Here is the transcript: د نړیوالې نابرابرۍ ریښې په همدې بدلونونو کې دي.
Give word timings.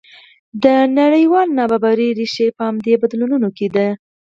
د 0.63 0.65
نړیوالې 0.99 1.53
نابرابرۍ 1.57 2.09
ریښې 2.17 2.47
په 2.57 2.61
همدې 2.67 2.93
بدلونونو 3.01 3.47
کې 3.57 3.67
دي. 3.75 3.89